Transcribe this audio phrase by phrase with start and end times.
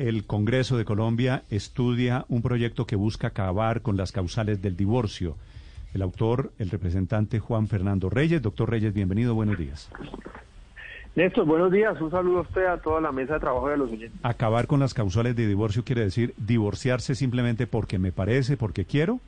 [0.00, 5.36] El Congreso de Colombia estudia un proyecto que busca acabar con las causales del divorcio.
[5.92, 8.40] El autor, el representante Juan Fernando Reyes.
[8.40, 9.90] Doctor Reyes, bienvenido, buenos días.
[11.14, 12.00] Néstor, buenos días.
[12.00, 14.18] Un saludo a usted, a toda la mesa de trabajo de los oyentes.
[14.22, 19.20] Acabar con las causales de divorcio quiere decir divorciarse simplemente porque me parece, porque quiero.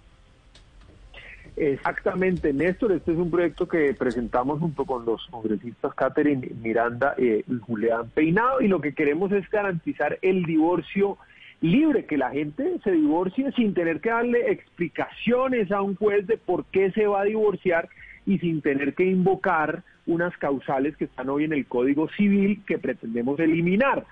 [1.57, 2.93] Exactamente, Néstor.
[2.93, 8.09] Este es un proyecto que presentamos junto con los congresistas Catherine Miranda eh, y Julián
[8.15, 11.19] Peinado y lo que queremos es garantizar el divorcio
[11.61, 16.37] libre, que la gente se divorcie sin tener que darle explicaciones a un juez de
[16.37, 17.89] por qué se va a divorciar
[18.27, 22.79] y sin tener que invocar unas causales que están hoy en el Código Civil que
[22.79, 24.05] pretendemos eliminar,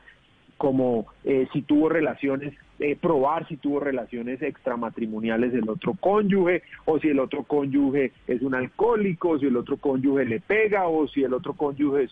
[0.61, 6.99] como eh, si tuvo relaciones, eh, probar si tuvo relaciones extramatrimoniales del otro cónyuge, o
[6.99, 11.09] si el otro cónyuge es un alcohólico, o si el otro cónyuge le pega, o
[11.09, 12.11] si el otro cónyuge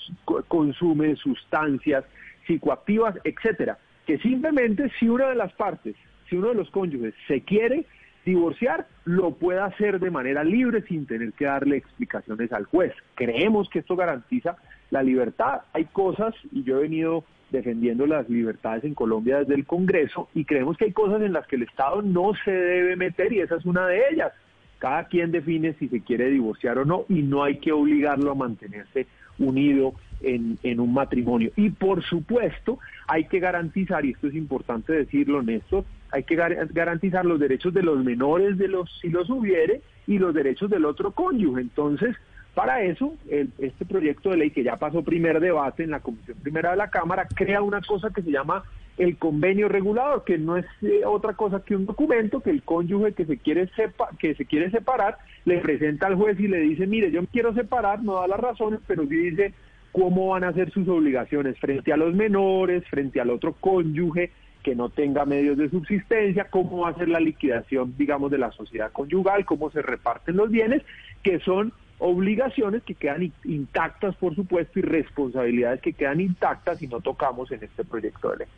[0.49, 2.07] consume sustancias
[2.47, 3.77] psicoactivas, etcétera.
[4.07, 5.95] Que simplemente si una de las partes,
[6.31, 7.85] si uno de los cónyuges se quiere,
[8.25, 12.95] divorciar, lo pueda hacer de manera libre sin tener que darle explicaciones al juez.
[13.15, 14.57] Creemos que esto garantiza
[14.89, 15.61] la libertad.
[15.75, 20.45] Hay cosas, y yo he venido defendiendo las libertades en Colombia desde el Congreso, y
[20.45, 23.57] creemos que hay cosas en las que el Estado no se debe meter, y esa
[23.57, 24.33] es una de ellas.
[24.79, 28.35] Cada quien define si se quiere divorciar o no, y no hay que obligarlo a
[28.35, 29.07] mantenerse
[29.39, 31.51] unido en, un matrimonio.
[31.57, 37.25] Y por supuesto, hay que garantizar, y esto es importante decirlo, Néstor, hay que garantizar
[37.25, 41.13] los derechos de los menores, de los si los hubiere, y los derechos del otro
[41.13, 41.61] cónyuge.
[41.61, 42.17] Entonces,
[42.59, 46.37] para eso, el, este proyecto de ley que ya pasó primer debate en la Comisión
[46.43, 48.65] Primera de la Cámara crea una cosa que se llama
[48.97, 53.13] el convenio regulador, que no es eh, otra cosa que un documento que el cónyuge
[53.13, 56.89] que se quiere sepa que se quiere separar le presenta al juez y le dice,
[56.89, 59.55] mire, yo me quiero separar, no da las razones, pero sí dice
[59.93, 64.33] cómo van a ser sus obligaciones frente a los menores, frente al otro cónyuge
[64.65, 68.51] que no tenga medios de subsistencia, cómo va a ser la liquidación, digamos, de la
[68.51, 70.83] sociedad conyugal, cómo se reparten los bienes,
[71.23, 77.01] que son obligaciones que quedan intactas, por supuesto, y responsabilidades que quedan intactas y no
[77.01, 78.49] tocamos en este proyecto de ley.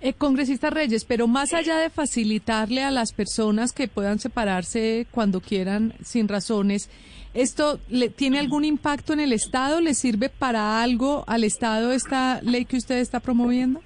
[0.00, 5.40] Eh, congresista Reyes, pero más allá de facilitarle a las personas que puedan separarse cuando
[5.40, 6.90] quieran sin razones,
[7.32, 9.80] ¿esto le, tiene algún impacto en el Estado?
[9.80, 13.80] ¿Le sirve para algo al Estado esta ley que usted está promoviendo?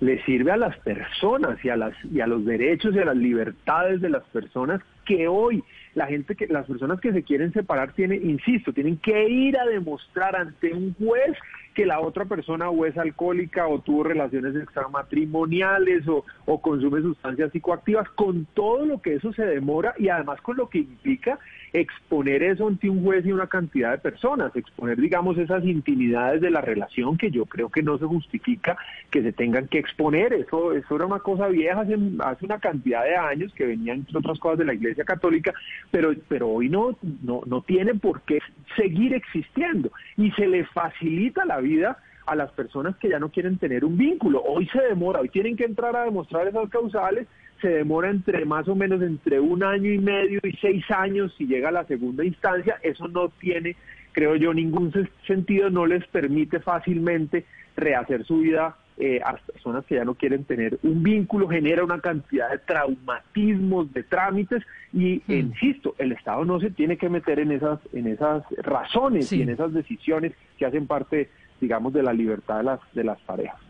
[0.00, 3.16] Le sirve a las personas y a, las, y a los derechos y a las
[3.16, 5.62] libertades de las personas que hoy
[5.96, 9.64] la gente que las personas que se quieren separar tienen, insisto, tienen que ir a
[9.64, 11.34] demostrar ante un juez
[11.74, 17.50] que la otra persona o es alcohólica o tuvo relaciones extramatrimoniales o, o consume sustancias
[17.50, 21.38] psicoactivas, con todo lo que eso se demora y además con lo que implica
[21.80, 26.50] exponer eso ante un juez y una cantidad de personas, exponer, digamos, esas intimidades de
[26.50, 28.78] la relación que yo creo que no se justifica
[29.10, 30.32] que se tengan que exponer.
[30.32, 34.18] Eso, eso era una cosa vieja hace, hace una cantidad de años que venían, entre
[34.18, 35.52] otras cosas, de la Iglesia Católica,
[35.90, 38.38] pero, pero hoy no, no, no tiene por qué
[38.74, 43.58] seguir existiendo y se le facilita la vida a las personas que ya no quieren
[43.58, 44.42] tener un vínculo.
[44.42, 47.26] Hoy se demora, hoy tienen que entrar a demostrar esas causales
[47.60, 51.46] se demora entre más o menos entre un año y medio y seis años si
[51.46, 52.78] llega a la segunda instancia.
[52.82, 53.76] Eso no tiene,
[54.12, 54.92] creo yo, ningún
[55.26, 57.44] sentido, no les permite fácilmente
[57.76, 62.00] rehacer su vida eh, a personas que ya no quieren tener un vínculo, genera una
[62.00, 64.62] cantidad de traumatismos, de trámites
[64.92, 65.32] y, hmm.
[65.32, 69.50] insisto, el Estado no se tiene que meter en esas, en esas razones y en
[69.50, 71.28] esas decisiones que hacen parte,
[71.60, 73.65] digamos, de la libertad de las, de las parejas.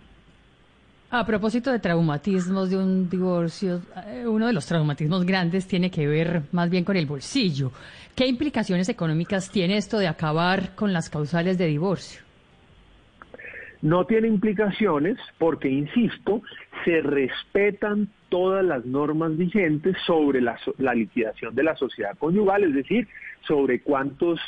[1.08, 6.06] A propósito de traumatismos de un divorcio, eh, uno de los traumatismos grandes tiene que
[6.06, 7.70] ver más bien con el bolsillo.
[8.16, 12.22] ¿Qué implicaciones económicas tiene esto de acabar con las causales de divorcio?
[13.82, 16.42] No tiene implicaciones porque, insisto,
[16.86, 20.56] se respetan todas las normas vigentes sobre la,
[20.94, 23.08] liquidación de la sociedad conyugal, es decir,
[23.40, 24.38] sobre cuántos,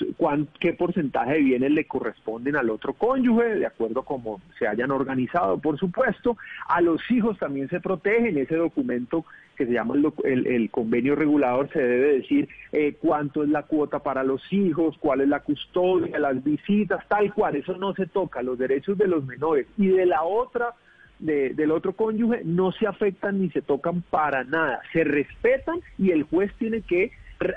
[0.61, 4.93] qué porcentaje de bienes le corresponden al otro cónyuge, de acuerdo a cómo se hayan
[4.93, 6.37] organizado, por supuesto.
[6.69, 9.25] A los hijos también se protegen, ese documento
[9.57, 14.23] que se llama el, convenio regulador se debe decir eh, cuánto es la cuota para
[14.23, 18.57] los hijos, cuál es la custodia, las visitas, tal cual, eso no se toca, los
[18.59, 19.67] derechos de los menores.
[19.77, 20.75] Y de la otra
[21.19, 26.11] de- del otro cónyuge no se afectan ni se tocan para nada, se respetan y
[26.11, 27.11] el juez tiene que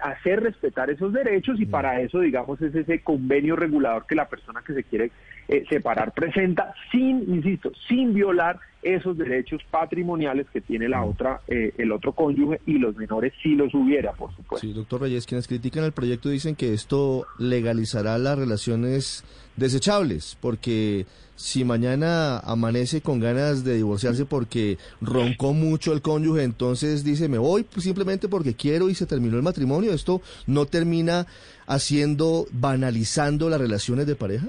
[0.03, 4.61] hacer respetar esos derechos y para eso, digamos, es ese convenio regulador que la persona
[4.65, 5.09] que se quiere
[5.51, 11.73] eh, separar presenta sin, insisto, sin violar esos derechos patrimoniales que tiene la otra, eh,
[11.77, 14.65] el otro cónyuge y los menores si los hubiera, por supuesto.
[14.65, 19.25] Sí, doctor Reyes, quienes critican el proyecto dicen que esto legalizará las relaciones
[19.57, 21.05] desechables, porque
[21.35, 27.39] si mañana amanece con ganas de divorciarse porque roncó mucho el cónyuge, entonces dice me
[27.39, 31.27] voy simplemente porque quiero y se terminó el matrimonio, esto no termina
[31.67, 34.47] haciendo, banalizando las relaciones de pareja.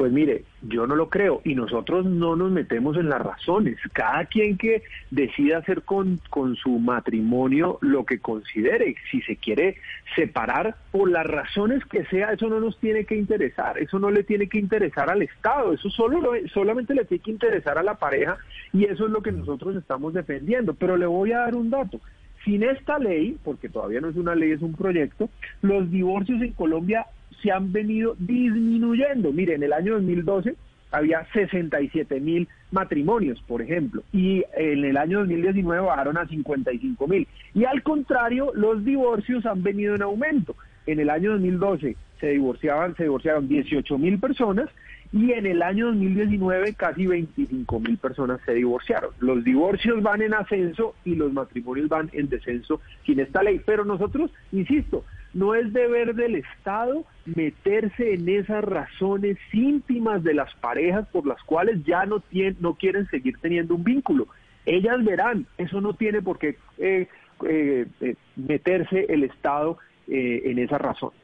[0.00, 3.76] Pues mire, yo no lo creo y nosotros no nos metemos en las razones.
[3.92, 9.76] Cada quien que decida hacer con, con su matrimonio lo que considere, si se quiere
[10.16, 14.24] separar por las razones que sea, eso no nos tiene que interesar, eso no le
[14.24, 17.96] tiene que interesar al Estado, eso solo lo- solamente le tiene que interesar a la
[17.96, 18.38] pareja
[18.72, 20.72] y eso es lo que nosotros estamos defendiendo.
[20.72, 22.00] Pero le voy a dar un dato.
[22.42, 25.28] Sin esta ley, porque todavía no es una ley, es un proyecto,
[25.60, 27.04] los divorcios en Colombia
[27.42, 29.32] se han venido disminuyendo.
[29.32, 30.54] Mire, en el año 2012
[30.90, 37.26] había 67 mil matrimonios, por ejemplo, y en el año 2019 bajaron a 55 mil.
[37.54, 40.54] Y al contrario, los divorcios han venido en aumento.
[40.86, 44.68] En el año 2012 se divorciaban, se divorciaron 18 mil personas
[45.12, 49.10] y en el año 2019 casi 25 mil personas se divorciaron.
[49.18, 53.60] Los divorcios van en ascenso y los matrimonios van en descenso sin esta ley.
[53.66, 60.54] Pero nosotros, insisto, no es deber del Estado meterse en esas razones íntimas de las
[60.56, 64.28] parejas por las cuales ya no, tien- no quieren seguir teniendo un vínculo.
[64.66, 67.08] Ellas verán, eso no tiene por qué eh,
[67.48, 71.18] eh, eh, meterse el Estado eh, en esas razones,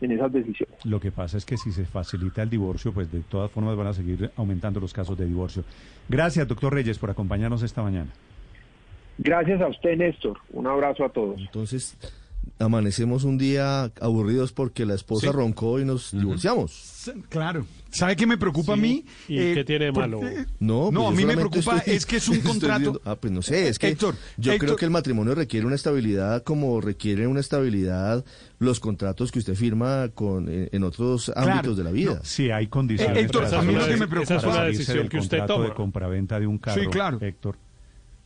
[0.00, 0.84] en esas decisiones.
[0.84, 3.88] Lo que pasa es que si se facilita el divorcio, pues de todas formas van
[3.88, 5.64] a seguir aumentando los casos de divorcio.
[6.08, 8.10] Gracias, doctor Reyes, por acompañarnos esta mañana.
[9.18, 10.38] Gracias a usted, Néstor.
[10.52, 11.38] Un abrazo a todos.
[11.38, 11.96] Entonces,
[12.58, 15.32] amanecemos un día aburridos porque la esposa Sí.
[15.32, 17.10] roncó y nos divorciamos.
[17.30, 17.64] Claro.
[17.90, 19.04] ¿Sabe qué me preocupa a mí?
[19.28, 20.26] ¿Y Eh, qué tiene de por- malo?
[20.26, 23.00] eh, No, No, pues a yo mí me preocupa estoy- es que es un contrato.
[23.06, 24.66] ah, pues no sé, es que Héctor, yo Héctor.
[24.68, 28.24] creo que el matrimonio requiere una estabilidad como requiere una estabilidad
[28.58, 32.14] los contratos que usted firma con en, en otros Claro, ámbitos de la vida.
[32.16, 34.54] No, si hay condiciones Eh, Héctor, para a mí lo que me preocupa- esa es
[34.54, 35.64] una decisión que usted toma.
[35.64, 37.18] de compraventa de un carro, Sí, claro.
[37.22, 37.56] Héctor,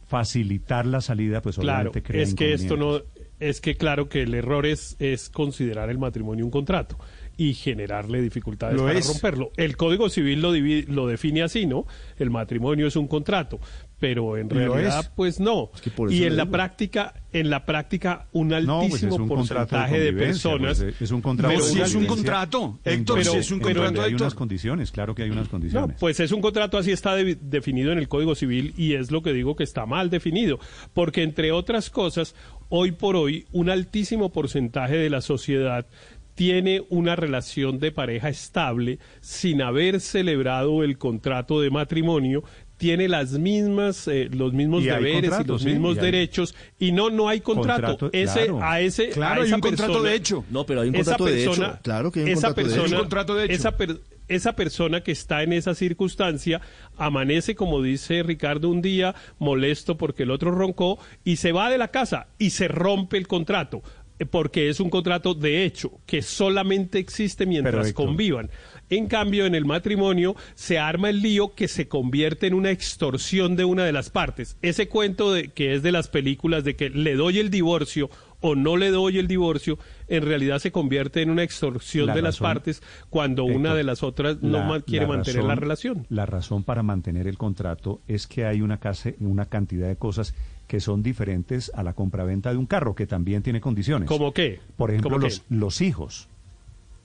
[0.07, 3.01] facilitar la salida, pues Claro, obviamente crea es que esto no.
[3.49, 6.99] Es que claro que el error es, es considerar el matrimonio un contrato
[7.37, 9.07] y generarle dificultades Lo para es.
[9.09, 9.51] romperlo.
[9.57, 11.87] El Código Civil lo, lo define así, ¿no?
[12.17, 13.61] El matrimonio es un contrato,
[13.99, 15.09] pero en realidad es.
[15.15, 15.71] pues no.
[15.75, 19.29] Es que y en la práctica, en la práctica un No, altísimo pues un contrato
[19.71, 23.37] porcentaje de, convivencia, personas pues, es un contrato Pero si es un contrato, Héctor, si
[23.37, 25.97] es un contrato, hay unas condiciones, claro que hay unas No, condiciones.
[25.99, 29.23] pues es un contrato así está de- definido en el Código Civil y es lo
[29.23, 30.59] que digo que está mal definido,
[30.93, 32.35] porque entre otras cosas,
[32.69, 35.87] hoy por hoy un altísimo porcentaje de la sociedad
[36.35, 42.43] tiene una relación de pareja estable sin haber celebrado el contrato de matrimonio
[42.77, 46.55] tiene las mismas eh, los mismos Y deberes y los sí, mismos y hay- derechos
[46.79, 48.61] y no no hay contrato, Contrato, ese claro.
[48.63, 50.45] a ese Claro, a hay un contrato de hecho.
[50.51, 51.79] No, pero hay un contrato de hecho.
[51.83, 52.95] Claro que hay un esa contrato de persona, hecho.
[52.95, 53.55] Hay un contrato de hecho.
[53.55, 56.61] Esa, per- esa persona que está en esa circunstancia
[56.97, 61.79] amanece, como dice Ricardo, un día molesto porque el otro roncó y se va de
[61.79, 63.83] la casa y se rompe el contrato.
[64.31, 68.51] Porque es un contrato de hecho que solamente existe mientras convivan.
[68.91, 73.57] En cambio, en el matrimonio se arma el lío que se convierte en una extorsión
[73.57, 74.57] de una de las partes.
[74.63, 78.11] Ese cuento de, que es de las películas de que le doy el divorcio
[78.47, 82.21] o no le doy el divorcio, en realidad se convierte en una extorsión La de
[82.21, 86.07] las partes cuando una de las otras no la- quiere la mantener la relación.
[86.11, 90.35] La razón para mantener el contrato es que hay una, case- una cantidad de cosas
[90.67, 94.09] que son diferentes a la compraventa de un carro, que también tiene condiciones.
[94.09, 94.61] ¿Cómo qué?
[94.77, 96.29] Por ejemplo, los hijos.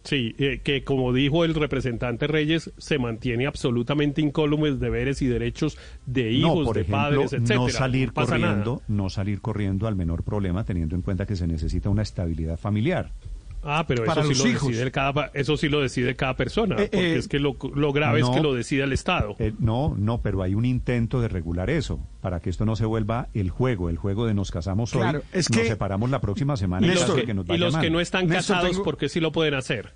[0.03, 5.77] Sí, eh, que como dijo el representante Reyes, se mantiene absolutamente incólumes deberes y derechos
[6.05, 7.59] de hijos, no, por de ejemplo, padres, etcétera.
[7.59, 8.25] no salir nada.
[8.27, 12.57] corriendo, no salir corriendo al menor problema, teniendo en cuenta que se necesita una estabilidad
[12.57, 13.11] familiar.
[13.61, 14.69] Ah, pero Para eso sí, lo hijos.
[14.69, 17.91] decide cada, eso sí lo decide cada persona, Eh, porque eh, es que lo, lo
[17.91, 19.35] grave es que lo decida el Estado.
[19.39, 22.85] Eh, no, no, pero hay un intento de regular eso, para que esto no se
[22.85, 26.21] vuelva el juego, el juego de nos casamos Claro, hoy, es nos que- separamos la
[26.21, 28.71] próxima semana y, y los, que, que nos y los que no están Néstor, casados,
[28.71, 29.93] tengo- ¿por qué sí lo pueden hacer?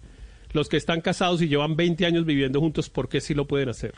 [0.51, 3.69] Los que están casados y llevan 20 años viviendo juntos, ¿por qué sí lo pueden
[3.69, 3.93] hacer?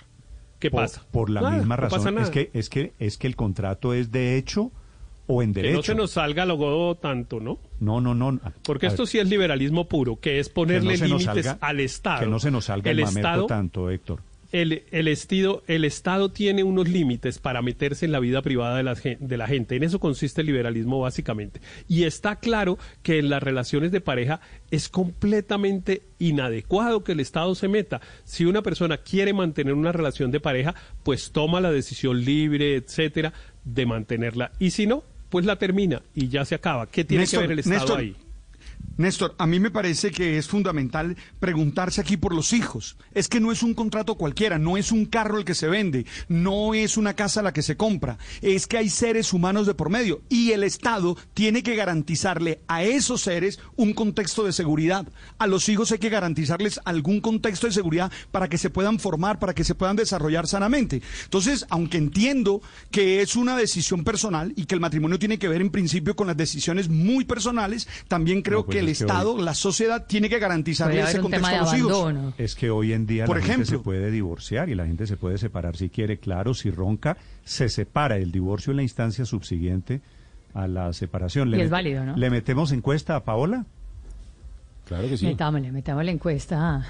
[0.59, 1.03] ¿Qué por, pasa?
[1.11, 4.37] por la Nada, misma razón, es que es que es que el contrato es de
[4.37, 4.71] hecho
[5.27, 5.77] o en Que derecho.
[5.77, 7.59] no se nos salga lo godo tanto, ¿no?
[7.79, 8.39] No, no, no.
[8.63, 11.79] Porque esto ver, sí es liberalismo puro, que es que ponerle no límites salga- al
[11.79, 12.19] Estado.
[12.21, 14.21] Que no se nos salga el, el Estado, tanto, Héctor.
[14.51, 18.83] el, el, estido, el Estado tiene unos límites para meterse en la vida privada de
[18.83, 19.75] la, de la gente.
[19.75, 21.59] En eso consiste el liberalismo básicamente.
[21.89, 24.39] Y está claro que en las relaciones de pareja
[24.71, 27.99] es completamente inadecuado que el Estado se meta.
[28.23, 33.33] Si una persona quiere mantener una relación de pareja, pues toma la decisión libre, etcétera,
[33.65, 34.51] de mantenerla.
[34.59, 35.03] Y si no,
[35.35, 36.87] pues la termina y ya se acaba.
[36.87, 38.15] ¿Qué tiene Néstor, que ver el Estado Néstor, ahí?
[38.97, 42.95] Néstor, a mí me parece que es fundamental preguntarse aquí por los hijos.
[43.13, 46.05] Es que no es un contrato cualquiera, no es un carro el que se vende,
[46.29, 49.89] no es una casa la que se compra, es que hay seres humanos de por
[49.89, 55.05] medio y el Estado tiene que garantizarle a esos seres un contexto de seguridad.
[55.39, 59.39] A los hijos hay que garantizarles algún contexto de seguridad para que se puedan formar,
[59.39, 61.01] para que se puedan desarrollar sanamente.
[61.25, 62.61] Entonces, aunque entiendo
[62.91, 66.27] que es una decisión personal y que el matrimonio tiene que ver en principio con
[66.27, 70.29] las decisiones muy personales, también creo que el es que Estado, hoy- la sociedad tiene
[70.29, 71.91] que garantizarle ese contexto tema a de los hijos.
[72.01, 72.33] abandono.
[72.37, 73.77] Es que hoy en día Por la gente ejemplo.
[73.79, 77.69] se puede divorciar y la gente se puede separar si quiere, claro, si ronca, se
[77.69, 78.17] separa.
[78.17, 80.01] El divorcio es la instancia subsiguiente
[80.53, 81.53] a la separación.
[81.53, 82.15] Y es válido, ¿no?
[82.15, 83.65] ¿Le metemos encuesta a Paola?
[84.87, 85.25] Claro que sí.
[85.25, 86.85] Metámosle, metámosle encuesta.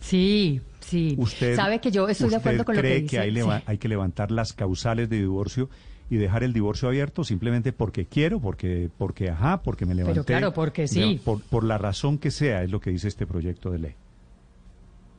[0.00, 1.14] Sí, sí.
[1.16, 3.20] ¿Usted, Sabe que yo estoy de acuerdo con lo que cree dice.
[3.20, 3.34] hay, sí.
[3.34, 5.70] leva- hay que levantar las causales de divorcio
[6.08, 10.24] y dejar el divorcio abierto simplemente porque quiero, porque, porque ajá, porque me levanté?
[10.24, 11.20] claro, porque sí.
[11.24, 13.94] por, por la razón que sea, es lo que dice este proyecto de ley.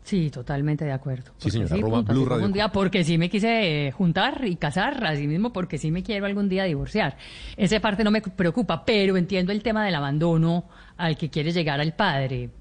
[0.08, 1.34] Sí, totalmente de acuerdo.
[1.38, 4.56] Sí, Porque señora, arroba Blue Radio un día porque sí me quise eh, juntar y
[4.56, 7.18] casar, así mismo porque sí me quiero algún día divorciar.
[7.58, 10.64] Esa parte no me preocupa, pero entiendo el tema del abandono
[10.96, 12.52] al que quiere llegar al padre.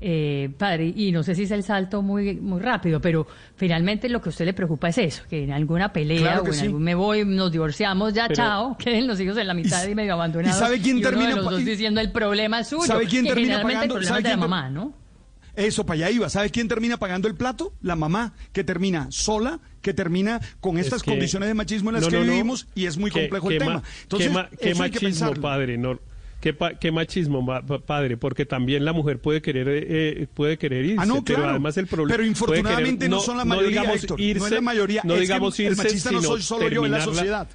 [0.00, 3.26] Eh, padre, y no sé si es el salto muy muy rápido, pero
[3.56, 6.46] finalmente lo que a usted le preocupa es eso, que en alguna pelea Claro o
[6.46, 6.66] en sí.
[6.66, 9.90] algún me voy, nos divorciamos, ya Pero- chao, queden los hijos en la mitad y,
[9.90, 10.56] y- medio abandonados.
[10.56, 12.84] ¿y sabe quién uno termina de los dos diciendo el problema es suyo.
[12.84, 13.82] ¿Sabe quién que termina pagando?
[13.82, 14.94] el problema ¿Sabe es de la mamá, ¿no?
[15.56, 16.28] Eso, para allá iba.
[16.30, 17.72] ¿Sabe quién termina pagando el plato?
[17.82, 21.94] La mamá, que termina sola, que termina con Es estas que- condiciones de machismo en
[21.94, 22.30] las No, que no, no.
[22.30, 23.82] vivimos y es muy complejo el ma- tema.
[24.02, 25.98] Entonces, qué, ma- qué eso hay que machismo, padre, no,
[26.40, 30.56] qué, pa- qué machismo, ma- pa- padre, porque también la mujer puede querer eh, puede
[30.58, 31.50] querer irse, Ah, no, pero claro.
[31.50, 34.60] además el problema Pero infortunadamente no son la mayoría, digamos Héctor, no irse, es la
[34.60, 37.48] mayoría, no digamos el irse, machista no soy solo yo, es la sociedad.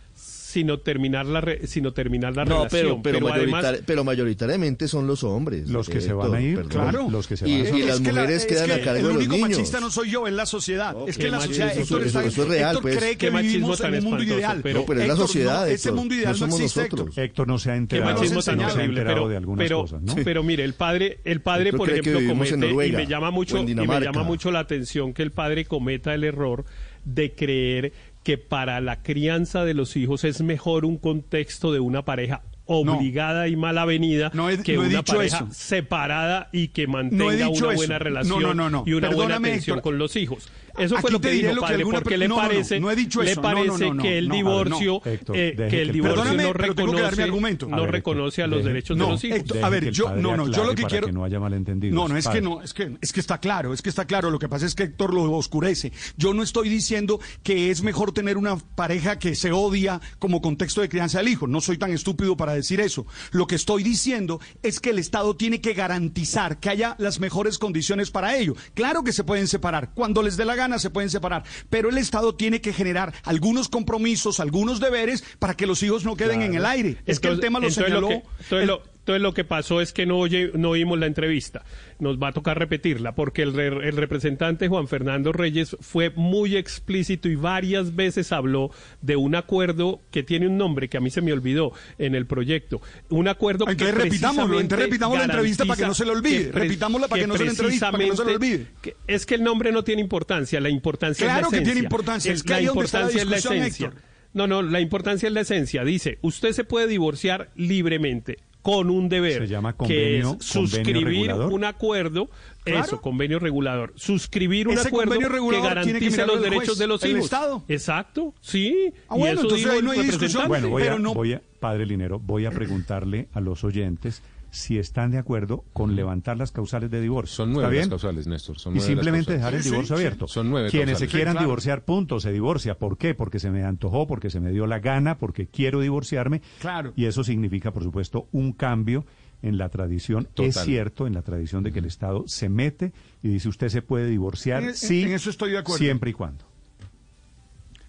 [0.53, 4.87] Sino terminar la re- sino terminar la No, relación, pero, pero, además mayorita- pero mayoritariamente
[4.87, 5.67] son los hombres.
[5.67, 6.69] Los que se Héctor, van a ir, perdón.
[6.71, 7.07] Claro.
[7.09, 7.75] los que se Y- van a ir.
[7.75, 9.33] y las Es que la- mujeres es quedan que a cargo el de los único
[9.33, 9.49] niños.
[9.57, 10.95] machista no soy yo, es la sociedad.
[11.07, 12.97] es que la sociedad, machismo, Héctor, eso- está- eso es real, Héctor pues.
[12.97, 14.59] cree que Qué machismo vivimos en un mundo ideal.
[14.61, 17.17] pero- No, pero es la sociedad, no, ese mundo ideal no existe, nosotros.
[17.17, 17.47] Héctor.
[17.47, 20.15] No se ha enterado, no se ha enterado pero, de algunas pero, cosas, ¿no?
[20.23, 23.57] pero mire, el padre, el padre, por que ejemplo, comete, y Noruega me llama mucho,
[23.57, 26.63] y me llama mucho la atención que el padre cometa el error
[27.05, 27.91] de creer
[28.23, 33.49] que para la crianza de los hijos es mejor un contexto de una pareja obligada
[33.49, 35.47] y mal avenida No he- que no he una dicho pareja eso.
[35.51, 38.41] separada y que mantenga una buena relación
[38.85, 39.81] y una buena atención Héctor.
[39.81, 40.49] con los hijos.
[40.77, 42.47] Eso fue Aquí lo que dijo lo que padre, alguna porque le no, no, no,
[42.47, 43.41] parece, no he dicho le eso.
[43.41, 45.01] No, parece que el divorcio.
[45.05, 47.67] Héctor, eh, que el que- divorcio Perdóname, no pero tengo que dar mi reconoce, argumento.
[47.67, 49.37] no A ver, reconoce a los deje- derechos de los hijos.
[49.39, 51.93] Héctor, a ver, que yo- no, no, yo lo que quiero- que no haya malentendidos.
[51.95, 52.39] No, no, es Padre.
[52.39, 54.31] que no, es que, es que está claro, es que está claro.
[54.31, 55.91] Lo que pasa es que Héctor lo oscurece.
[56.17, 60.81] Yo no estoy diciendo que es mejor tener una pareja que se odia como contexto
[60.81, 61.45] de crianza del hijo.
[61.47, 63.05] No soy tan estúpido para decir eso.
[63.31, 67.59] Lo que estoy diciendo es que el Estado tiene que garantizar que haya las mejores
[67.59, 68.55] condiciones para ello.
[68.73, 69.91] Claro que se pueden separar.
[69.93, 71.43] Cuando les dé la gana se pueden separar.
[71.69, 76.15] Pero el Estado tiene que generar algunos compromisos, algunos deberes para que los hijos no
[76.15, 76.97] queden en el aire.
[77.05, 78.07] Es que el tema lo señaló.
[78.07, 81.07] que- entonces, el- lo, entonces lo que pasó es que no, oye, no oímos la
[81.07, 81.65] entrevista.
[81.99, 86.55] Nos va a tocar repetirla porque el, re- el representante Juan Fernando Reyes fue muy
[86.55, 91.09] explícito y varias veces habló de un acuerdo que tiene un nombre que a mí
[91.09, 92.81] se me olvidó en el proyecto.
[93.09, 97.07] Un acuerdo que repitámoslo, entonces repitamos la entrevista para que no se le olvide, repitámosla
[97.09, 98.67] para que no se le entrevista, para que no se le olvide.
[99.07, 101.83] es que el nombre no tiene importancia, la importancia Claro es la que tiene esencia.
[101.83, 103.87] importancia, es que la ahí donde está la importancia es la esencia.
[103.87, 104.01] Héctor.
[104.33, 105.83] No, no, la importancia es la esencia.
[105.83, 110.41] Dice, usted se puede divorciar libremente con un deber Se llama que convenio- es convenio
[110.41, 111.53] suscribir regulador.
[111.53, 112.29] un acuerdo,
[112.63, 112.85] Claro.
[112.85, 117.03] eso, convenio regulador, suscribir un Ese acuerdo que que garantice los derechos juez, de los
[117.03, 117.25] el hijos.
[117.25, 117.63] Estado.
[117.67, 118.73] Exacto, sí.
[119.09, 120.47] Ah, y bueno, eso entonces ahí no hay discusión.
[120.47, 124.21] Bueno, voy, Pero a, no- voy a- padre Linero, voy a preguntarle a los oyentes
[124.53, 127.35] si están de acuerdo con levantar las causales de divorcio.
[127.35, 128.59] Son ¿Está nueve las causales, Néstor.
[128.59, 130.05] Son y nueve simplemente dejar el divorcio sí, sí.
[130.05, 130.27] abierto.
[130.27, 131.47] Son nueve Quienes se quieran Sí, claro.
[131.47, 132.77] divorciar, punto, se divorcia.
[132.77, 133.15] ¿Por qué?
[133.15, 136.43] Porque se me antojó, porque se me dio la gana, porque quiero divorciarme.
[136.61, 136.93] Claro.
[136.95, 139.05] Y eso significa, por supuesto, un cambio
[139.41, 140.27] en la tradición.
[140.35, 142.93] Es cierto, en la tradición de que el Estado se mete
[143.23, 145.79] y dice usted se puede divorciar, En- en- sí, en eso estoy de acuerdo.
[145.79, 146.45] siempre y cuando.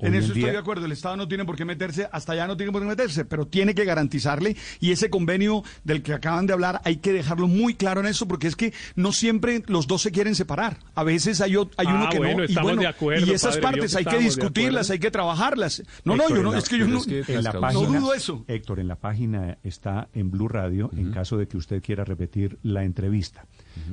[0.06, 0.86] En en eso estoy de acuerdo.
[0.86, 3.46] El Estado no tiene por qué meterse, hasta allá no tiene por qué meterse, pero
[3.46, 4.56] tiene que garantizarle.
[4.80, 8.26] Y ese convenio del que acaban de hablar, hay que dejarlo muy claro en eso,
[8.28, 10.78] porque es que no siempre los dos se quieren separar.
[10.94, 12.42] A veces hay, o- hay Ah, uno que bueno, no.
[12.42, 15.82] Y, estamos bueno, de acuerdo, y esas padre, partes hay que discutirlas, hay que trabajarlas.
[16.04, 17.82] No, no, yo no, la- es que yo no, es que en la las página,
[17.88, 18.44] no dudo eso.
[18.48, 22.58] Héctor, en la página está en Blue Radio, en caso de que usted quiera repetir
[22.62, 23.46] la entrevista.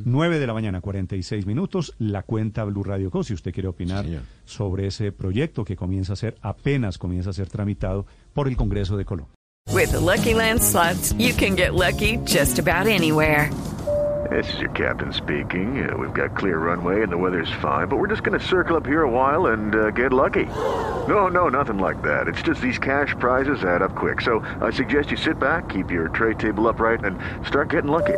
[0.06, 3.24] 9 de la mañana, 46 minutos, la cuenta Blue Radio Co.
[3.24, 4.24] Si usted quiere opinar señor.
[4.46, 8.98] sobre ese proyecto que comienza a ser, apenas comienza a ser tramitado por el Congreso
[8.98, 9.36] de Colombia.
[9.74, 13.50] With the Lucky Land slots, you can get lucky just about anywhere.
[14.30, 15.84] This is your captain speaking.
[15.84, 18.78] Uh, we've got clear runway and the weather's fine, but we're just going to circle
[18.78, 20.46] up here a while and uh, get lucky.
[21.08, 22.28] No, no, nothing like that.
[22.28, 24.22] It's just these cash prizes add up quick.
[24.22, 28.18] So I suggest you sit back, keep your tray table upright, and start getting lucky.